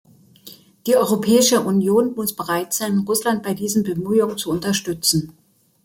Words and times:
Die 0.87 0.95
Europäische 0.97 1.61
Union 1.61 2.15
muss 2.15 2.35
bereit 2.35 2.73
sein, 2.73 3.05
Russland 3.07 3.43
bei 3.43 3.53
diesen 3.53 3.83
Bemühungen 3.83 4.35
zu 4.35 4.49
unterstützen. 4.49 5.37